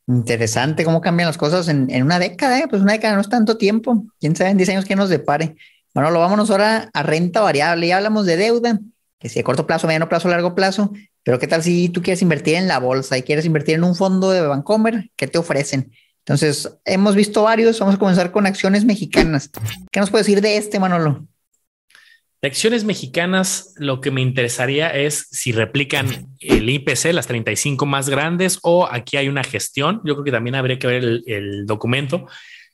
[0.09, 2.66] Interesante cómo cambian las cosas en, una década, ¿eh?
[2.68, 4.05] pues una década no es tanto tiempo.
[4.21, 5.55] Quién sabe en 10 años qué nos depare.
[5.95, 7.87] Bueno, lo vámonos ahora a renta variable.
[7.87, 8.81] Ya hablamos de deuda,
[9.22, 10.92] que si a corto plazo, mediano plazo, largo plazo.
[11.22, 13.94] Pero qué tal si tú quieres invertir en la bolsa y quieres invertir en un
[13.94, 15.92] fondo de Bancomer, ¿qué te ofrecen?
[16.26, 17.78] Entonces, hemos visto varios.
[17.78, 19.48] Vamos a comenzar con acciones mexicanas.
[19.92, 21.24] ¿Qué nos puedes decir de este, Manolo?
[22.40, 28.08] De acciones mexicanas, lo que me interesaría es si replican el IPC, las 35 más
[28.08, 30.00] grandes, o aquí hay una gestión.
[30.04, 32.26] Yo creo que también habría que ver el, documento.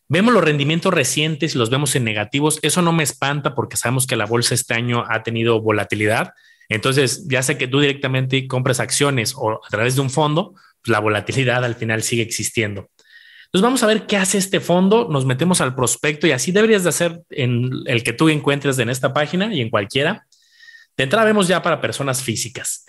[0.09, 2.59] Vemos los rendimientos recientes y los vemos en negativos.
[2.63, 6.33] Eso no me espanta porque sabemos que la bolsa este año ha tenido volatilidad.
[6.71, 10.89] Entonces, ya sé que tú directamente compras acciones o a través de un fondo, pues
[10.93, 12.89] la volatilidad al final sigue existiendo.
[13.47, 16.83] Entonces vamos a ver qué hace este fondo, nos metemos al prospecto y así deberías
[16.83, 20.27] de hacer en el que tú encuentres en esta página y en cualquiera.
[20.99, 22.85] De entrada vemos ya para personas físicas.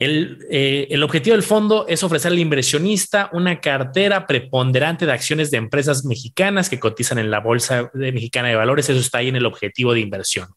[0.00, 5.50] El, eh, el, objetivo del fondo es ofrecer al inversionista una cartera preponderante de acciones
[5.50, 8.88] de empresas mexicanas que cotizan en la Bolsa Mexicana de Valores.
[8.88, 10.48] Eso está ahí en el objetivo de inversión.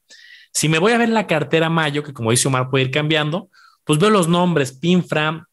[0.53, 3.49] Si me voy a ver la cartera mayo, que como dice Omar puede ir cambiando,
[3.84, 5.45] pues veo los nombres Pinfra,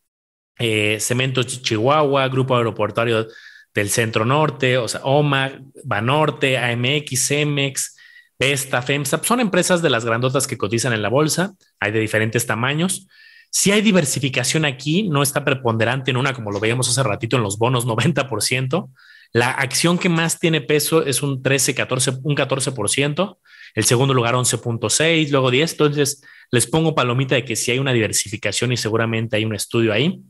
[0.57, 3.27] eh, Cementos Chihuahua, Grupo Aeroportuario
[3.75, 5.51] del Centro Norte, o sea, OMA,
[5.83, 7.97] Banorte, AMX, CEMEX,
[8.39, 12.47] Vesta, FEMSA, son empresas de las grandotas que cotizan en la bolsa, hay de diferentes
[12.47, 13.09] tamaños.
[13.51, 17.43] Si hay diversificación aquí, no está preponderante en una, como lo veíamos hace ratito en
[17.43, 18.91] los bonos, 90%.
[19.33, 23.39] La acción que más tiene peso es un 13, 14, un 14%.
[23.75, 25.73] El segundo lugar, 11.6, luego 10.
[25.73, 29.93] Entonces, les pongo palomita de que si hay una diversificación y seguramente hay un estudio
[29.93, 30.21] ahí.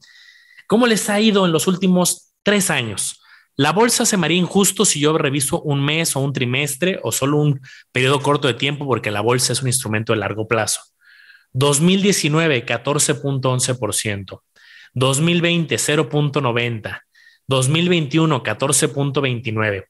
[0.66, 3.20] ¿Cómo les ha ido en los últimos tres años?
[3.56, 7.12] La bolsa se me haría injusto si yo reviso un mes o un trimestre o
[7.12, 7.61] solo un
[7.92, 10.80] periodo corto de tiempo porque la bolsa es un instrumento de largo plazo.
[11.53, 14.43] 2019, 14.11%.
[14.95, 17.01] 2020, 0.90.
[17.47, 19.85] 2021, 14.29.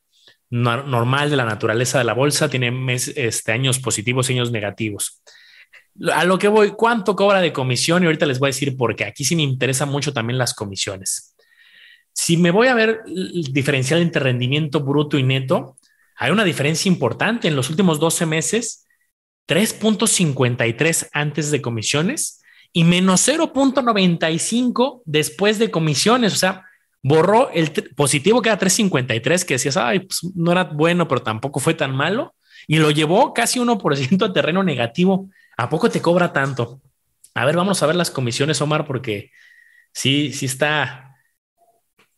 [0.51, 5.23] Normal de la naturaleza de la bolsa, tiene mes, este, años positivos y años negativos.
[6.13, 8.03] A lo que voy, ¿cuánto cobra de comisión?
[8.03, 11.37] Y ahorita les voy a decir porque aquí sí me interesan mucho también las comisiones.
[12.13, 15.77] Si me voy a ver el diferencial entre rendimiento bruto y neto,
[16.17, 17.49] hay una diferencia importante.
[17.49, 18.87] En los últimos 12 meses,
[19.51, 22.41] 3.53 antes de comisiones
[22.73, 26.35] y menos 0.95 después de comisiones.
[26.35, 26.65] O sea,
[27.03, 31.59] borró el positivo que era 3.53, que decías, ay, pues no era bueno, pero tampoco
[31.59, 32.37] fue tan malo,
[32.69, 35.29] y lo llevó casi 1% a terreno negativo.
[35.57, 36.81] ¿A poco te cobra tanto?
[37.35, 39.33] A ver, vamos a ver las comisiones, Omar, porque
[39.93, 41.17] sí, sí está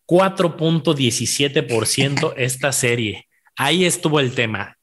[0.06, 3.26] 4.17% esta serie.
[3.56, 4.76] Ahí estuvo el tema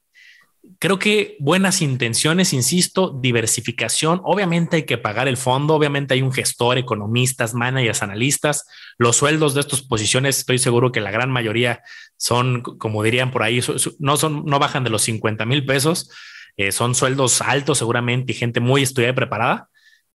[0.80, 4.22] creo que buenas intenciones, insisto, diversificación.
[4.24, 8.66] Obviamente hay que pagar el fondo, obviamente hay un gestor, economistas, managers, analistas.
[8.96, 11.82] Los sueldos de estas posiciones, estoy seguro que la gran mayoría
[12.16, 13.60] son, como dirían por ahí,
[13.98, 16.10] no son, no bajan de los 50 mil pesos.
[16.56, 19.68] Eh, son sueldos altos seguramente y gente muy estudiada y preparada.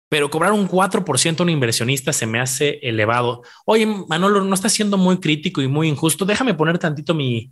[0.10, 3.43] Pero cobrar un 4% a un inversionista se me hace elevado.
[3.65, 6.25] Oye, Manolo, no está siendo muy crítico y muy injusto.
[6.25, 7.51] Déjame poner tantito mi,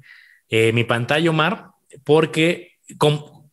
[0.50, 1.68] eh, mi pantalla, Omar,
[2.04, 2.73] porque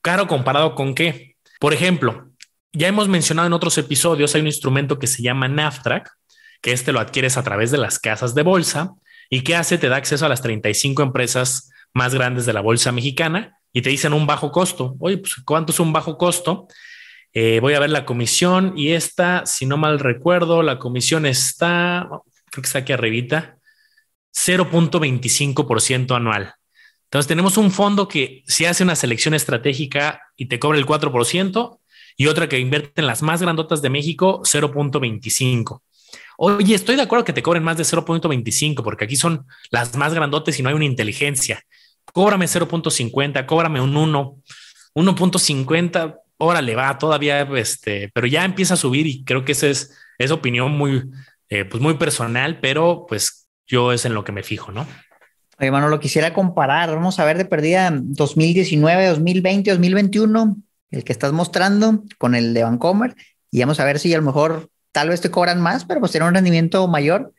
[0.03, 1.37] caro comparado con qué.
[1.59, 2.31] Por ejemplo,
[2.73, 6.11] ya hemos mencionado en otros episodios, hay un instrumento que se llama NAFTRAC,
[6.63, 8.95] que este lo adquieres a través de las casas de bolsa
[9.29, 12.93] y que hace, te da acceso a las 35 empresas más grandes de la bolsa
[12.93, 14.97] mexicana y te dicen un bajo costo.
[14.99, 16.69] Oye, pues ¿cuánto es un bajo costo?
[17.33, 22.09] Eh, voy a ver la comisión y esta, si no mal recuerdo, la comisión está,
[22.51, 23.57] creo que está aquí arribita,
[24.35, 26.55] 0.25% anual.
[27.11, 31.81] Entonces tenemos un fondo que si hace una selección estratégica y te cobra el 4%
[32.17, 35.83] y otra que invierte en las más grandotas de México 0.25.
[36.39, 40.15] Oye, estoy de acuerdo que te cobren más de 0.25 porque aquí son las más
[40.15, 41.65] grandotes y no hay una inteligencia.
[42.13, 44.37] Cóbrame 0.50, cóbrame un 1,
[44.95, 49.99] 1.50, órale, va, todavía, este, pero ya empieza a subir y creo que esa es,
[50.17, 51.11] esa opinión muy,
[51.49, 54.87] eh, pues muy personal, pero pues yo es en lo que me fijo, ¿no?
[55.61, 56.89] Oye, mano, lo quisiera comparar.
[56.95, 60.57] Vamos a ver de perdida 2019, 2020, 2021,
[60.91, 63.15] el que estás mostrando con el de Vancomer,
[63.51, 66.13] y vamos a ver si a lo mejor tal vez te cobran más, pero pues
[66.13, 67.35] tiene un rendimiento mayor.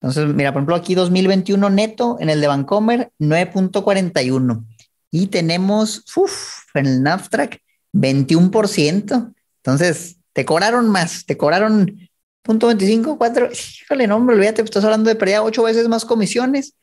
[0.00, 4.64] Entonces, mira, por ejemplo, aquí 2021 neto en el de Vancomer 9.41
[5.10, 7.60] y tenemos uf, en el NAFTRAC
[7.92, 9.34] 21%.
[9.58, 12.08] Entonces, te cobraron más, te cobraron
[12.40, 13.50] punto 25, 4.
[13.82, 16.74] Híjole, no, olvídate, pues, estás hablando de pérdida ocho veces más comisiones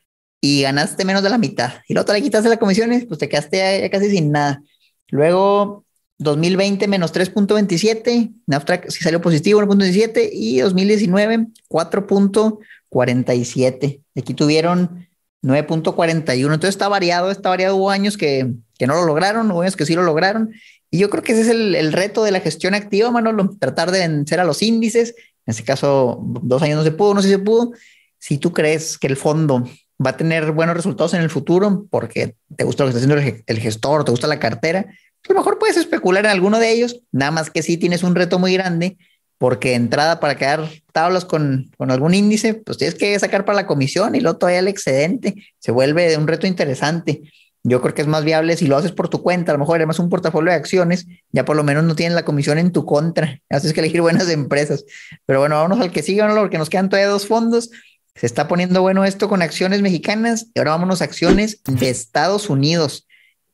[0.44, 1.72] y ganaste menos de la mitad.
[1.88, 4.62] Y luego te le quitaste las comisiones, pues te quedaste casi sin nada.
[5.08, 5.86] Luego,
[6.18, 14.02] 2020 menos 3.27, NAFTRAC sí salió positivo 1.17 y 2019 4.47.
[14.14, 15.08] Aquí tuvieron
[15.42, 16.34] 9.41.
[16.34, 17.76] Entonces está variado, está variado.
[17.76, 20.52] Hubo años que, que no lo lograron, hubo años que sí lo lograron.
[20.90, 23.92] Y yo creo que ese es el, el reto de la gestión activa, Manolo, tratar
[23.92, 25.14] de vencer a los índices.
[25.46, 27.72] En este caso, dos años no se pudo, no sé si se pudo.
[28.18, 29.64] Si tú crees que el fondo
[30.04, 33.42] va a tener buenos resultados en el futuro porque te gusta lo que está haciendo
[33.46, 37.00] el, gestor, te gusta la cartera, a lo mejor puedes especular en alguno de ellos,
[37.12, 38.98] nada más que si tienes un reto muy grande
[39.38, 43.66] porque entrada para quedar tablas con, con algún índice, pues tienes que sacar para la
[43.66, 47.22] comisión y luego todavía el excedente se vuelve un reto interesante.
[47.66, 49.76] Yo creo que es más viable si lo haces por tu cuenta, a lo mejor
[49.76, 52.84] además un portafolio de acciones, ya por lo menos no tienes la comisión en tu
[52.84, 54.84] contra, haces que elegir buenas empresas.
[55.24, 56.34] Pero bueno, vámonos al que sigue, ¿no?
[56.34, 57.70] porque nos quedan todavía dos fondos.
[58.14, 62.48] Se está poniendo bueno esto con acciones mexicanas y ahora vámonos a acciones de Estados
[62.48, 63.06] Unidos.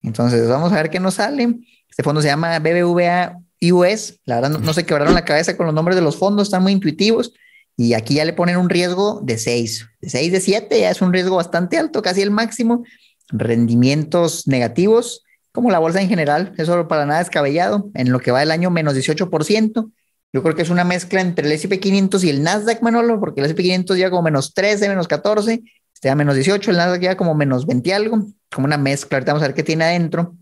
[0.02, 1.56] Entonces, vamos a ver qué nos sale.
[1.88, 3.38] Este fondo se llama BBVA
[3.72, 4.20] US.
[4.24, 6.72] La verdad, no, se quebraron la cabeza con los nombres de los fondos, están muy
[6.72, 7.32] intuitivos.
[7.76, 11.00] Y aquí ya le ponen un riesgo de 6, de 6, de 7, ya es
[11.00, 12.84] un riesgo bastante alto, casi el máximo.
[13.28, 18.42] Rendimientos negativos como la bolsa en general, eso para nada descabellado, en lo que va
[18.42, 19.90] el año menos 18%.
[20.32, 23.40] Yo creo que es una mezcla entre el S&P 500 y el Nasdaq, Manolo, porque
[23.40, 25.62] el S&P 500 ya como menos 13, menos 14,
[25.92, 29.18] este a menos 18, el Nasdaq ya como menos 20 algo, como una mezcla.
[29.18, 30.36] Ahorita vamos a ver qué tiene adentro.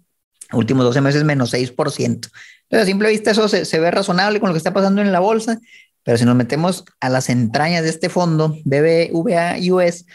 [0.52, 1.74] Últimos 12 meses menos 6%.
[2.00, 2.32] Entonces,
[2.70, 5.20] a simple vista eso se, se ve razonable con lo que está pasando en la
[5.20, 5.58] bolsa,
[6.02, 10.06] pero si nos metemos a las entrañas de este fondo, BBVA US,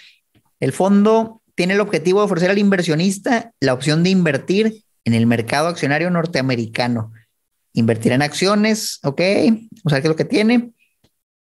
[0.59, 5.25] el fondo tiene el objetivo de ofrecer al inversionista la opción de invertir en el
[5.25, 7.11] mercado accionario norteamericano.
[7.73, 10.71] Invertir en acciones, ok, a ver qué es lo que tiene.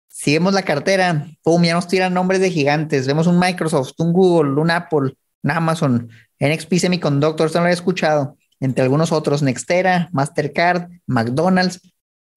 [0.08, 3.08] Si vemos la cartera, pum, ya nos tiran nombres de gigantes.
[3.08, 7.74] Vemos un Microsoft, un Google, un Apple, un Amazon, NXP Semiconductor, esto no lo he
[7.74, 11.82] escuchado, entre algunos otros, Nextera, Mastercard, McDonald's,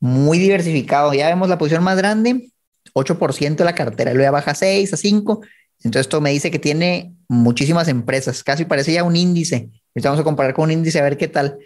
[0.01, 1.15] muy diversificado.
[1.15, 2.51] Ya vemos la posición más grande,
[2.95, 5.41] 8% de la cartera, luego ya baja 6 a 5
[5.85, 9.69] entonces esto me dice que tiene muchísimas empresas, casi parece ya un índice.
[9.95, 11.59] Ahorita vamos a comparar con un índice a ver qué tal.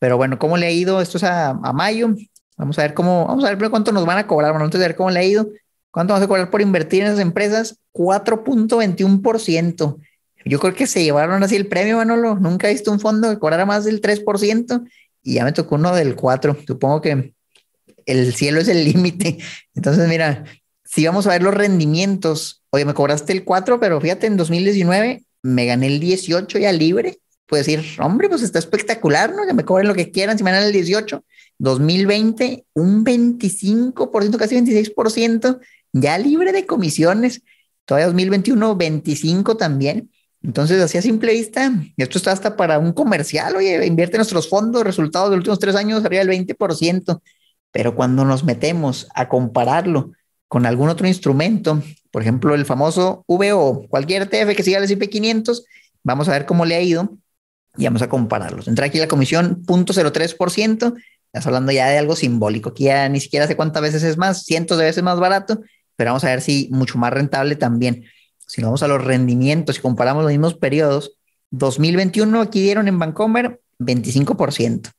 [0.00, 1.00] Pero bueno, ¿cómo le ha ido?
[1.00, 2.14] Esto es a, mayo.
[2.56, 4.50] Vamos a ver cómo, vamos a ver cuánto nos van a cobrar.
[4.50, 5.48] Bueno, antes de ver cómo le ha ido,
[5.92, 7.78] ¿cuánto vamos a cobrar por invertir en esas empresas?
[7.92, 9.98] 4.21%.
[10.46, 12.36] Yo creo que se llevaron así el premio, Manolo.
[12.36, 14.88] Nunca he visto un fondo que cobrara más del 3%
[15.22, 16.66] y ya me tocó uno del 4%.
[16.66, 17.34] Supongo que
[18.06, 19.36] el cielo es el límite.
[19.74, 20.44] Entonces, mira,
[20.84, 25.24] si vamos a ver los rendimientos, oye, me cobraste el 4, pero fíjate, en 2019
[25.42, 27.18] me gané el 18 ya libre.
[27.50, 29.44] Puedes decir, hombre, pues está espectacular, ¿no?
[29.44, 31.24] Que me cobren lo que quieran si me dan el 18.
[31.58, 35.58] 2020, un 25%, casi 26%,
[35.92, 37.42] ya libre de comisiones.
[37.84, 40.12] Todavía 2021, 25 también.
[40.44, 44.84] Entonces, así a simple vista, esto está hasta para un comercial, oye, invierte nuestros fondos,
[44.84, 47.20] resultados de los últimos tres años arriba del 20%.
[47.72, 50.12] Pero cuando nos metemos a compararlo
[50.46, 51.82] con algún otro instrumento,
[52.12, 55.64] por ejemplo, el famoso VO, cualquier ETF que siga el S&P 500,
[56.04, 57.18] vamos a ver cómo le ha ido
[57.80, 58.68] y vamos a compararlos.
[58.68, 60.94] Entra aquí la comisión 0.03%,
[61.26, 64.44] estás hablando ya de algo simbólico, aquí ya ni siquiera sé cuántas veces es más,
[64.44, 65.60] cientos de veces más barato,
[65.96, 68.04] pero vamos a ver si mucho más rentable también.
[68.46, 71.12] Si vamos a los rendimientos y comparamos los mismos periodos,
[71.50, 74.90] 2021 aquí dieron en Vancomer 25%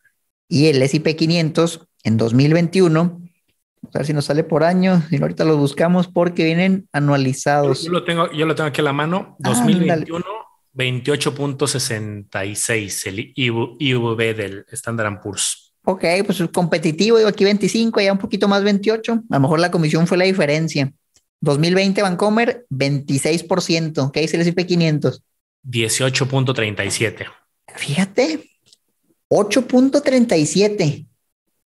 [0.50, 3.22] y el S&P 500 en 2021
[3.84, 5.02] a ver si nos sale por año.
[5.10, 7.84] Y ahorita los buscamos porque vienen anualizados.
[7.84, 9.36] Yo, lo, tengo, yo lo tengo aquí a la mano.
[9.39, 10.24] 2021,
[10.74, 15.74] 28.66 el IVB del Standard Poor's.
[15.84, 19.24] Ok, pues competitivo, digo aquí 25, ya un poquito más 28.
[19.30, 20.92] A lo mejor la comisión fue la diferencia.
[21.42, 24.12] 2020 Vancomer, 26%.
[24.12, 25.24] ¿Qué dice el S&P 500?
[25.64, 27.26] 18.37.
[27.76, 28.52] Fíjate,
[29.30, 31.08] 8.37.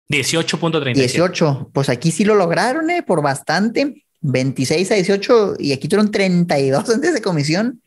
[0.09, 0.93] 18.37.
[0.93, 1.71] 18.
[1.73, 3.01] Pues aquí sí lo lograron, ¿eh?
[3.01, 4.05] Por bastante.
[4.21, 7.81] 26 a 18 y aquí tuvieron 32 antes de comisión.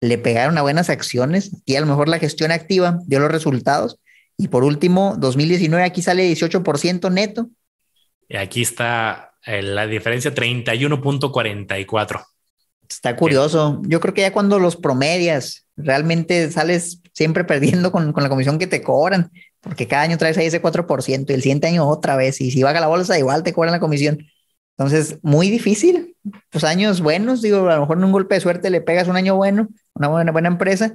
[0.00, 3.98] Le pegaron a buenas acciones y a lo mejor la gestión activa dio los resultados.
[4.36, 7.50] Y por último, 2019 aquí sale 18% neto.
[8.28, 12.24] Y aquí está eh, la diferencia 31.44.
[12.88, 13.82] Está curioso.
[13.86, 18.58] Yo creo que ya cuando los promedias, realmente sales siempre perdiendo con, con la comisión
[18.58, 22.16] que te cobran porque cada año traes ahí ese 4% y el siguiente año otra
[22.16, 24.26] vez, y si baja la bolsa, igual te cobran la comisión.
[24.76, 26.09] Entonces, muy difícil.
[26.50, 29.16] Pues años buenos, digo, a lo mejor en un golpe de suerte le pegas un
[29.16, 30.94] año bueno, una buena, buena empresa,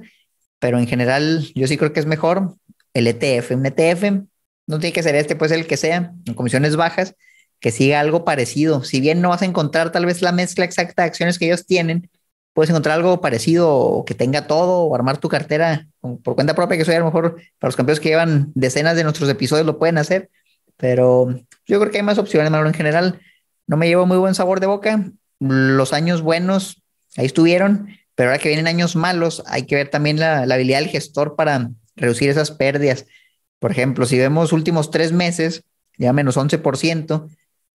[0.58, 2.56] pero en general yo sí creo que es mejor
[2.94, 3.52] el ETF.
[3.52, 4.24] Un ETF
[4.66, 7.14] no tiene que ser este, puede ser el que sea, en comisiones bajas,
[7.60, 8.84] que siga algo parecido.
[8.84, 11.66] Si bien no vas a encontrar tal vez la mezcla exacta de acciones que ellos
[11.66, 12.10] tienen,
[12.52, 16.78] puedes encontrar algo parecido o que tenga todo o armar tu cartera por cuenta propia,
[16.78, 19.78] que soy a lo mejor para los campeones que llevan decenas de nuestros episodios lo
[19.78, 20.30] pueden hacer,
[20.76, 21.28] pero
[21.66, 23.20] yo creo que hay más opciones, Manolo, en general.
[23.66, 25.10] No me llevo muy buen sabor de boca.
[25.38, 26.82] Los años buenos
[27.16, 30.80] ahí estuvieron, pero ahora que vienen años malos, hay que ver también la, la habilidad
[30.80, 33.06] del gestor para reducir esas pérdidas.
[33.58, 35.64] Por ejemplo, si vemos últimos tres meses,
[35.98, 37.28] ya menos 11%,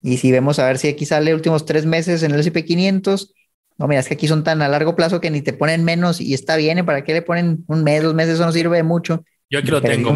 [0.04, 3.34] y si vemos a ver si aquí sale últimos tres meses en el SP 500,
[3.78, 6.22] no, mira, es que aquí son tan a largo plazo que ni te ponen menos
[6.22, 6.86] y está bien.
[6.86, 8.36] ¿Para qué le ponen un mes, dos meses?
[8.36, 9.24] Eso no sirve de mucho.
[9.50, 10.16] Yo aquí lo tengo.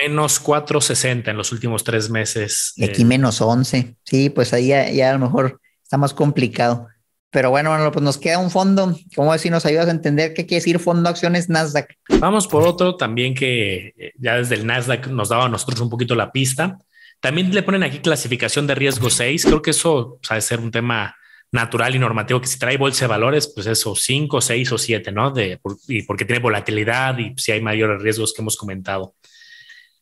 [0.00, 2.72] Menos 460 en los últimos tres meses.
[2.76, 3.96] Y aquí menos 11.
[4.04, 6.88] Sí, pues ahí ya, a lo mejor está más complicado.
[7.30, 8.96] Pero bueno, bueno, pues nos queda un fondo.
[9.14, 9.50] ¿Cómo decir?
[9.50, 11.94] Nos ayudas a entender qué quiere decir fondo acciones Nasdaq.
[12.18, 15.90] Vamos por otro también que eh, ya desde el Nasdaq nos daba a nosotros un
[15.90, 16.78] poquito la pista.
[17.20, 19.46] También le ponen aquí clasificación de riesgo 6.
[19.46, 21.16] Creo que eso sabe ser un tema
[21.52, 25.12] natural y normativo que si trae bolsa de valores, pues eso, 5, 6 o 7,
[25.12, 25.30] ¿no?
[25.30, 29.14] De, y porque tiene volatilidad y si hay mayores riesgos que hemos comentado.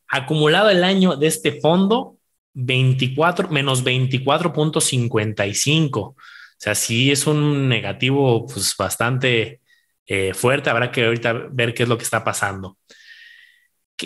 [0.07, 2.17] Acumulado el año de este fondo,
[2.53, 5.99] 24, menos 24.55.
[5.99, 6.15] O
[6.57, 9.61] sea, sí es un negativo pues bastante
[10.05, 10.69] eh, fuerte.
[10.69, 12.77] Habrá que ahorita ver qué es lo que está pasando.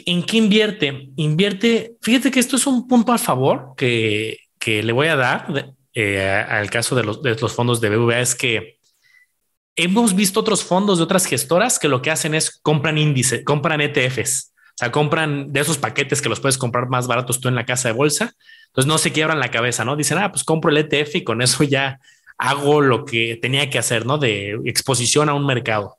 [0.05, 1.09] ¿En qué invierte?
[1.15, 5.75] Invierte, fíjate que esto es un punto a favor que, que le voy a dar
[5.93, 8.79] eh, al caso de los, fondos de BVA, es que
[9.75, 13.81] hemos visto otros fondos de otras gestoras que lo que hacen es compran índice, compran
[13.81, 14.48] ETFs,
[14.79, 17.89] sea, compran de esos paquetes que los puedes comprar más baratos tú en la casa
[17.89, 18.33] de bolsa.
[18.67, 19.95] Entonces no se quiebran la cabeza, ¿no?
[19.95, 21.99] Dicen, ah, pues compro el ETF y con eso ya
[22.37, 24.17] hago lo que tenía que hacer, ¿no?
[24.17, 25.98] De exposición a un mercado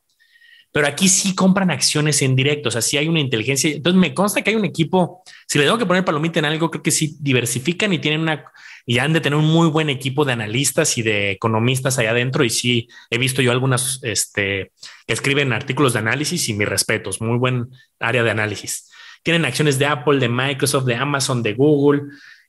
[0.73, 3.71] pero aquí sí compran acciones en directo, o sea, sí hay una inteligencia.
[3.71, 6.71] Entonces me consta que hay un equipo, si le tengo que poner palomita en algo,
[6.71, 8.45] creo que sí diversifican y tienen una,
[8.87, 12.45] y han de tener un muy buen equipo de analistas y de economistas allá adentro.
[12.45, 14.71] Y sí, he visto yo algunas este,
[15.07, 18.91] que escriben artículos de análisis y mis respetos, muy buen área de análisis.
[19.25, 22.03] Tienen acciones de Apple, de Microsoft, de Amazon, de Google,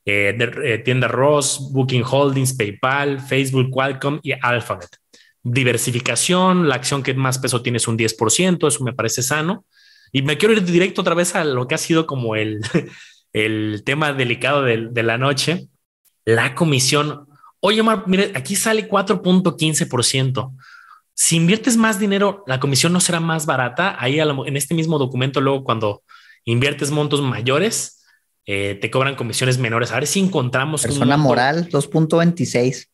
[0.04, 5.01] eh, de, eh, tienda Ross, Booking Holdings, PayPal, Facebook, Qualcomm y Alphabet
[5.42, 9.64] diversificación, la acción que más peso tiene es un 10%, eso me parece sano.
[10.12, 12.60] Y me quiero ir directo otra vez a lo que ha sido como el,
[13.32, 15.68] el tema delicado de, de la noche,
[16.24, 17.26] la comisión.
[17.60, 20.52] Oye, Omar, mire, aquí sale 4.15%.
[21.14, 23.96] Si inviertes más dinero, la comisión no será más barata.
[23.98, 26.02] Ahí en este mismo documento, luego cuando
[26.44, 28.04] inviertes montos mayores,
[28.46, 29.92] eh, te cobran comisiones menores.
[29.92, 30.82] A ver si encontramos.
[30.82, 32.88] Persona moral, 2.26.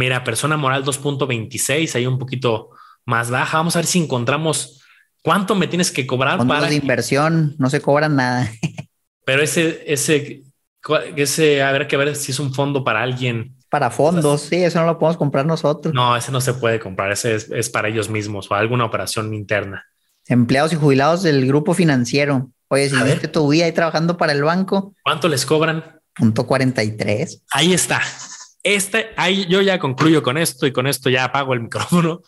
[0.00, 2.70] Mira, persona moral 2.26, ahí un poquito
[3.04, 3.58] más baja.
[3.58, 4.80] Vamos a ver si encontramos
[5.20, 6.70] cuánto me tienes que cobrar Fondos para.
[6.70, 8.50] de inversión, no se cobran nada.
[9.26, 10.44] Pero ese, ese,
[11.16, 13.54] ese, habrá que ver si es un fondo para alguien.
[13.68, 15.92] Para fondos, sí, eso no lo podemos comprar nosotros.
[15.92, 19.84] No, ese no se puede comprar, ese es, para ellos mismos o alguna operación interna.
[20.28, 22.50] Empleados y jubilados del grupo financiero.
[22.68, 24.94] Oye, si viste tu vida ahí trabajando para el banco.
[25.02, 26.00] ¿Cuánto les cobran?
[26.14, 27.42] Punto 43.
[27.50, 28.00] Ahí está.
[28.62, 32.22] Este, ahí yo ya concluyo con esto y con esto ya apago el micrófono.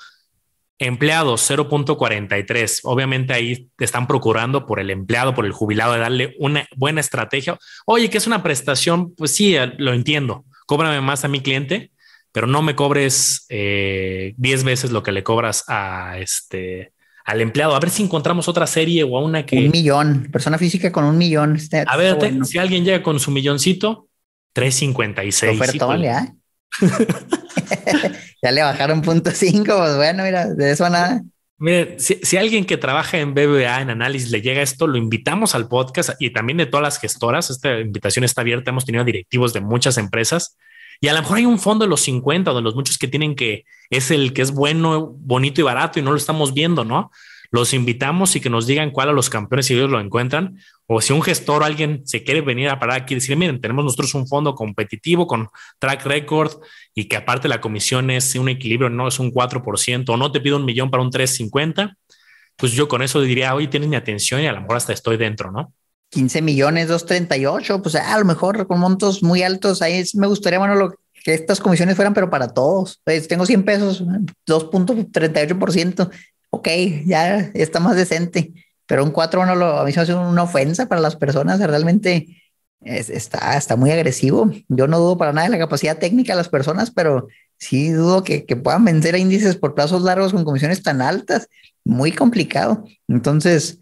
[0.78, 2.80] Empleados 0.43.
[2.84, 7.00] Obviamente ahí te están procurando por el empleado, por el jubilado, de darle una buena
[7.00, 7.56] estrategia.
[7.86, 10.44] Oye, que es una prestación, pues sí, lo entiendo.
[10.66, 11.92] Cóbrame más a mi cliente,
[12.32, 16.92] pero no me cobres 10 eh, veces lo que le cobras a este
[17.24, 17.76] al empleado.
[17.76, 19.56] A ver si encontramos otra serie o a una que.
[19.56, 21.56] Un millón, persona física con un millón.
[21.56, 24.08] Este, a ver, si alguien llega con su milloncito,
[24.52, 25.60] 356.
[25.60, 26.34] Ofertón, ya.
[28.42, 31.22] ya le bajaron punto cinco, pues bueno, mira, de eso nada.
[31.58, 35.68] Mire, si, alguien que trabaja en BBA en análisis le llega esto, lo invitamos al
[35.68, 37.50] podcast y también de todas las gestoras.
[37.50, 38.70] Esta invitación está abierta.
[38.70, 40.56] Hemos tenido directivos de muchas empresas
[41.00, 43.06] y a lo mejor hay un fondo de los 50 o de los muchos que
[43.06, 46.84] tienen que es el que es bueno, bonito y barato y no lo estamos viendo,
[46.84, 47.12] ¿no?
[47.52, 50.58] los invitamos y que nos digan cuál a los campeones si ellos lo encuentran.
[50.94, 53.60] O si un gestor o alguien se quiere venir a parar aquí y decir, miren,
[53.60, 56.52] tenemos nosotros un fondo competitivo con track record
[56.94, 60.40] y que aparte la comisión es un equilibrio, no es un 4% o no te
[60.40, 61.96] pido un millón para un 350,
[62.56, 65.16] pues yo con eso diría, oye, tienes mi atención y a lo mejor hasta estoy
[65.16, 65.72] dentro, ¿no?
[66.10, 70.74] 15 millones, 238, pues a lo mejor con montos muy altos, ahí me gustaría, bueno,
[70.74, 73.00] lo, que estas comisiones fueran, pero para todos.
[73.04, 74.04] Pues tengo 100 pesos,
[74.46, 76.10] 2.38%,
[76.50, 76.68] ok,
[77.06, 78.52] ya está más decente,
[78.92, 81.58] pero un 4 no lo, a mí se me hace una ofensa para las personas,
[81.60, 82.44] realmente
[82.82, 84.50] está, está muy agresivo.
[84.68, 87.26] Yo no dudo para nada de la capacidad técnica de las personas, pero
[87.56, 91.48] sí dudo que, que puedan vencer a índices por plazos largos con comisiones tan altas,
[91.86, 92.84] muy complicado.
[93.08, 93.78] Entonces,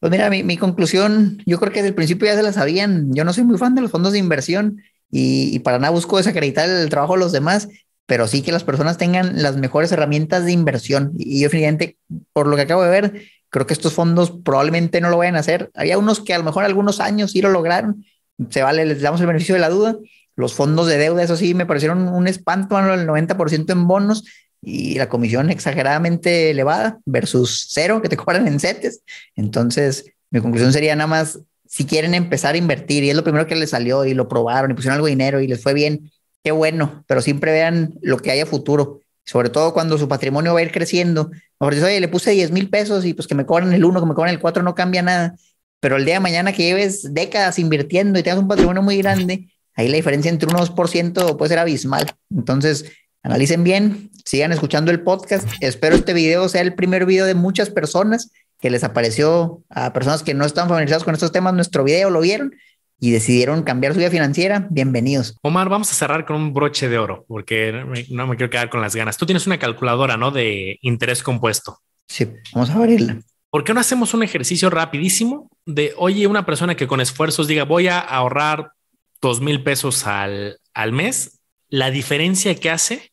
[0.00, 3.14] pues mira, mi, mi, conclusión, yo creo que desde el principio ya se la sabían.
[3.14, 4.82] Yo no soy muy fan de los fondos de inversión
[5.12, 7.68] y, y, para nada busco desacreditar el trabajo de los demás,
[8.04, 11.12] pero sí que las personas tengan las mejores herramientas de inversión.
[11.16, 11.98] Y yo definitivamente,
[12.32, 15.40] por lo que acabo de ver, creo que estos fondos probablemente no lo vayan a
[15.40, 15.70] hacer.
[15.74, 18.04] Había unos que a lo mejor algunos años sí lo lograron.
[18.48, 19.96] Se vale, les damos el beneficio de la duda.
[20.36, 24.24] Los fondos de deuda, eso sí, me parecieron un espanto, el 90% en bonos
[24.62, 29.02] y la comisión exageradamente elevada versus cero que te cobran en CETES.
[29.36, 33.46] Entonces, mi conclusión sería nada más, si quieren empezar a invertir y es lo primero
[33.46, 36.10] que les salió y lo probaron y pusieron algo de dinero y les fue bien,
[36.42, 40.54] qué bueno, pero siempre vean lo que hay a futuro, sobre todo cuando su patrimonio
[40.54, 41.30] va a ir creciendo.
[41.60, 44.06] Mejor oye, le puse 10 mil pesos y pues que me cobran el 1, que
[44.06, 45.36] me cobran el 4, no cambia nada.
[45.80, 49.48] Pero el día de mañana que lleves décadas invirtiendo y tengas un patrimonio muy grande,
[49.74, 52.12] ahí la diferencia entre un 2% puede ser abismal.
[52.30, 52.84] Entonces,
[53.22, 55.48] analicen bien, sigan escuchando el podcast.
[55.60, 58.30] Espero este video sea el primer video de muchas personas
[58.60, 61.54] que les apareció a personas que no están familiarizadas con estos temas.
[61.54, 62.52] Nuestro video lo vieron
[63.00, 65.36] y decidieron cambiar su vida financiera, bienvenidos.
[65.42, 67.72] Omar, vamos a cerrar con un broche de oro, porque
[68.10, 69.16] no me quiero quedar con las ganas.
[69.16, 70.30] Tú tienes una calculadora, ¿no?
[70.30, 71.78] De interés compuesto.
[72.06, 73.20] Sí, vamos a abrirla.
[73.48, 77.64] ¿Por qué no hacemos un ejercicio rapidísimo de, oye, una persona que con esfuerzos diga,
[77.64, 78.72] voy a ahorrar
[79.20, 81.40] dos mil pesos al, al mes?
[81.68, 83.12] La diferencia que hace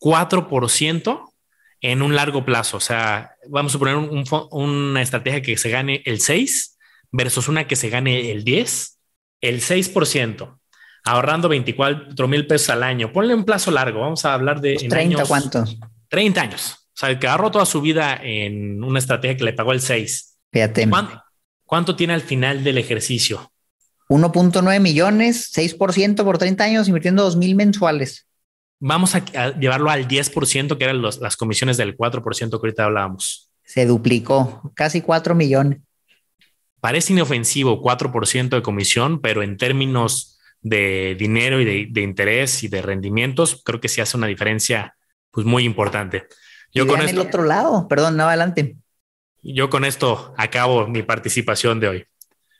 [0.00, 1.32] 4%
[1.82, 2.78] en un largo plazo.
[2.78, 6.78] O sea, vamos a poner un, una estrategia que se gane el 6
[7.12, 8.91] versus una que se gane el 10,
[9.42, 10.58] el 6%,
[11.04, 13.12] ahorrando 24 mil pesos al año.
[13.12, 14.76] Ponle un plazo largo, vamos a hablar de...
[14.76, 15.76] 30 cuántos?
[16.08, 16.78] 30 años.
[16.94, 19.80] O sea, el que ahorró toda su vida en una estrategia que le pagó el
[19.80, 20.38] 6.
[20.50, 20.88] Fíjate.
[20.88, 21.22] ¿Cuánto,
[21.64, 23.52] ¿Cuánto tiene al final del ejercicio?
[24.08, 28.26] 1.9 millones, 6% por 30 años, invirtiendo 2 mil mensuales.
[28.78, 29.24] Vamos a,
[29.58, 33.50] llevarlo al 10%, que eran las comisiones del 4% que ahorita hablábamos.
[33.64, 35.80] Se duplicó, casi 4 millones.
[36.82, 42.68] Parece inofensivo 4% de comisión, pero en términos de dinero y de, de, interés y
[42.68, 44.96] de rendimientos, creo que sí hace una diferencia
[45.30, 46.26] pues muy importante.
[46.74, 48.76] Yo con esto, el otro lado, perdón, no adelante.
[49.44, 52.04] Yo con esto acabo mi participación de hoy.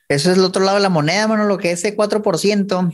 [0.08, 2.92] Eso es el otro lado de la moneda, mano, lo que ese 4%.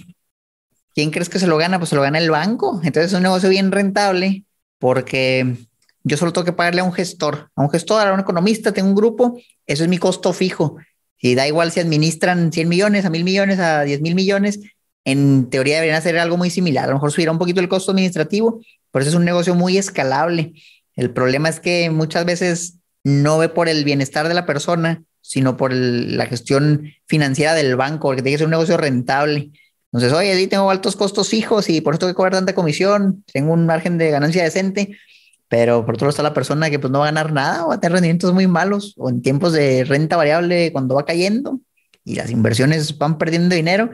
[0.94, 1.76] ¿Quién crees que se lo gana?
[1.78, 2.80] Pues se lo gana el banco.
[2.82, 4.46] Entonces es un negocio bien rentable
[4.78, 5.58] porque
[6.04, 8.88] yo solo tengo que pagarle a un gestor, a un gestor, a un economista, tengo
[8.88, 10.78] un grupo, eso es mi costo fijo.
[11.20, 14.60] Y da igual si administran 100 millones, a mil millones, a 10 mil millones,
[15.04, 16.84] en teoría deberían hacer algo muy similar.
[16.84, 18.60] A lo mejor subirá un poquito el costo administrativo,
[18.90, 20.52] pero eso es un negocio muy escalable.
[20.96, 25.56] El problema es que muchas veces no ve por el bienestar de la persona, sino
[25.56, 29.50] por la gestión financiera del banco, porque tiene que ser un negocio rentable.
[29.92, 33.24] Entonces, oye, sí tengo altos costos fijos y por eso tengo que cobrar tanta comisión,
[33.32, 34.98] tengo un margen de ganancia decente,
[35.49, 37.68] pero por otro lado está la persona que pues no va a ganar nada o
[37.68, 41.61] va a tener rendimientos muy malos o en tiempos de renta variable cuando va cayendo
[42.05, 43.90] y las inversiones van perdiendo dinero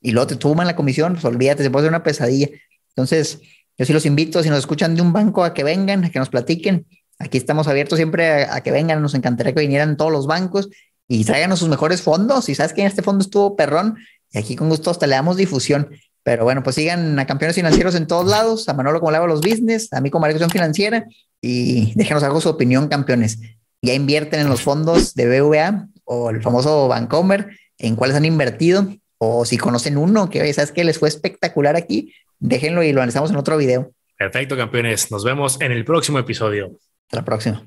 [0.00, 2.48] y luego te suman la comisión, pues olvídate, se puede hacer una pesadilla.
[2.90, 3.40] Entonces,
[3.76, 6.18] yo sí los invito, si nos escuchan de un banco, a que vengan, a que
[6.18, 6.86] nos platiquen.
[7.18, 10.68] Aquí estamos abiertos siempre a, que vengan, nos encantaría que vinieran todos los bancos
[11.08, 12.48] y tráiganos sus mejores fondos.
[12.48, 13.96] Y sabes que en este fondo estuvo perrón
[14.30, 15.90] y aquí con gusto hasta le damos difusión.
[16.28, 19.26] Pero bueno, pues sigan a campeones financieros en todos lados, a Manolo como le hago
[19.26, 21.06] los business, a mí como educación financiera
[21.40, 23.38] y déjenos algo su opinión, campeones.
[23.80, 28.94] Ya invierten en los fondos de BVA o el famoso Bancomer, en cuáles han invertido
[29.16, 33.30] o si conocen uno que sabes que les fue espectacular aquí, déjenlo y lo analizamos
[33.30, 33.92] en otro video.
[34.18, 35.10] Perfecto, campeones.
[35.10, 36.72] Nos vemos en el próximo episodio.
[37.06, 37.66] Hasta la próxima.